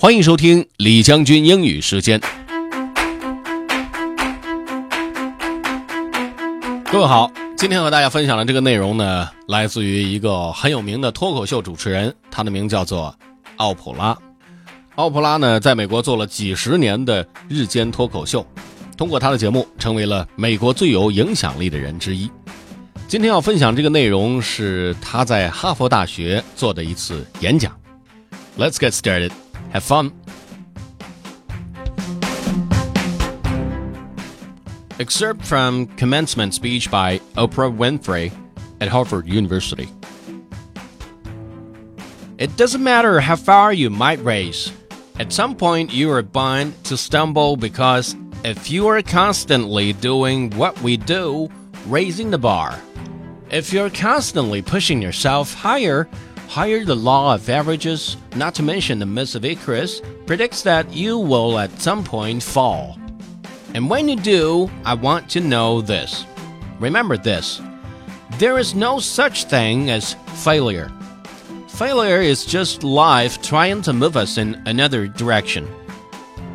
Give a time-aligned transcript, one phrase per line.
[0.00, 2.20] 欢迎收听李将军英语时间。
[6.84, 13.12] 各位好，今天和大家分享的这个内容呢，来自于一个很有名的脱口秀主持人，他的名叫做
[13.56, 14.16] 奥普拉。
[14.94, 18.46] 奥普拉呢，在美国做了几十年的日间脱口秀，
[18.96, 22.30] 通过他的节目，成为了美国最有影响力的人之一。
[23.08, 27.76] 今天要分享这个内容是他在哈佛大学做的一次演讲。
[28.56, 29.32] Let's get started.
[29.70, 30.12] Have fun.
[34.98, 38.32] Excerpt from commencement speech by Oprah Winfrey
[38.80, 39.88] at Harvard University.
[42.38, 44.72] It doesn't matter how far you might race.
[45.18, 50.80] At some point, you are bound to stumble because if you are constantly doing what
[50.80, 51.48] we do,
[51.86, 52.78] raising the bar,
[53.50, 56.08] if you're constantly pushing yourself higher,
[56.48, 61.18] higher the law of averages, not to mention the myth of Icarus, predicts that you
[61.18, 62.98] will at some point fall.
[63.74, 66.24] And when you do, I want to know this.
[66.80, 67.60] Remember this
[68.38, 70.90] there is no such thing as failure.
[71.68, 75.66] Failure is just life trying to move us in another direction.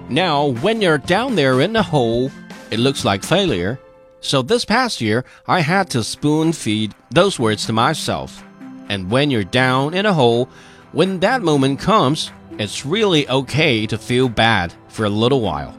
[0.10, 2.32] Now, when you're down there in the hole,
[2.72, 3.80] it looks like failure.
[4.22, 8.44] So this past year, I had to spoon feed those words to myself.
[8.90, 10.50] And when you're down in a hole,
[10.92, 15.78] when that moment comes, it's really okay to feel bad for a little while.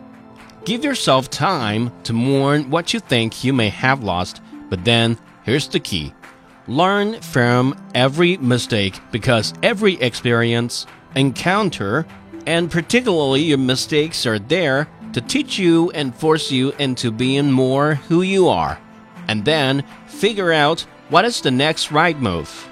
[0.65, 5.69] Give yourself time to mourn what you think you may have lost, but then here's
[5.69, 6.15] the key
[6.67, 12.07] learn from every mistake because every experience, encounter,
[12.47, 17.95] and particularly your mistakes are there to teach you and force you into being more
[17.95, 18.79] who you are.
[19.29, 22.69] And then figure out what is the next right move.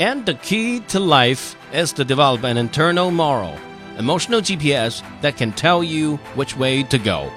[0.00, 3.56] And the key to life is to develop an internal moral,
[3.96, 7.30] emotional GPS that can tell you which way to go.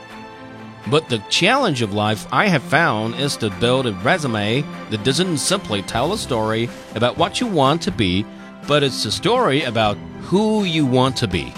[0.89, 5.37] But the challenge of life I have found is to build a resume that doesn't
[5.37, 8.25] simply tell a story about what you want to be,
[8.67, 11.53] but it's a story about who you want to be.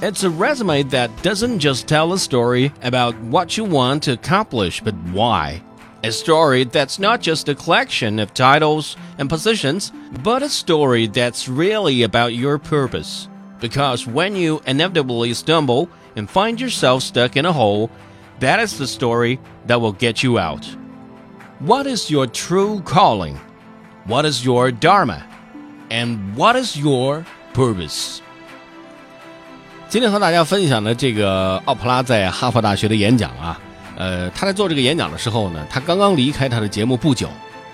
[0.00, 4.80] It's a resume that doesn't just tell a story about what you want to accomplish,
[4.80, 5.62] but why.
[6.03, 9.91] A story that's not just a collection of titles and positions,
[10.23, 13.27] but a story that's really about your purpose.
[13.59, 17.89] Because when you inevitably stumble and find yourself stuck in a hole,
[18.39, 20.65] that is the story that will get you out.
[21.59, 23.37] What is your true calling?
[24.05, 25.25] What is your dharma?
[25.91, 28.21] And what is your purpose?
[29.89, 33.59] 今天和大家分享的这个奥普拉在哈佛大学的演讲啊，
[33.96, 37.28] 呃，他在做这个演讲的时候呢，他刚刚离开他的节目不久，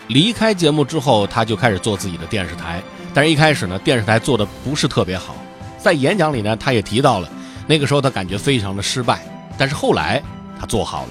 [0.08, 2.82] 离开节目之后，他就开始做自己的电视台。
[3.12, 5.34] 但是，一开始呢，电视台做的不是特别好。
[5.78, 7.28] 在演讲里呢，他也提到了
[7.66, 9.20] 那个时候他感觉非常的失败，
[9.56, 10.22] 但是后来
[10.58, 11.10] 他做好了。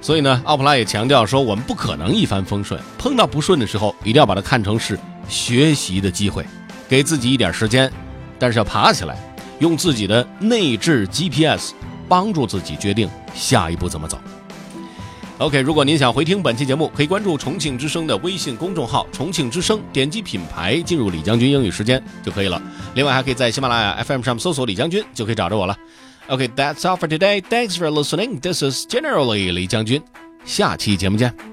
[0.00, 4.98] 所以呢，奥普拉也强调说，我们不可能一帆风顺，碰到不顺的时候，一定要把它看成是
[5.28, 6.44] 学习的机会，
[6.88, 7.90] 给自己一点时间，
[8.38, 9.16] 但是要爬起来。
[9.60, 11.72] 用自己的内置 GPS
[12.12, 14.18] 帮助自己决定下一步怎么走。
[15.38, 22.60] OK，如果您想回听本期节目，可以关注重庆之声的微信公众号“重庆之声”，点击品牌进入李将军英语时间就可以了。
[22.94, 25.74] 另外，还可以在喜马拉雅 FM 上搜索李将军，就可以找着我了。
[26.28, 27.40] OK，that's all for today.
[27.40, 28.40] Thanks for listening.
[28.40, 30.02] This is generally 李将军。
[30.44, 31.51] 下期节目见。